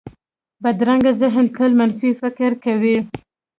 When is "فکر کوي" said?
2.21-2.97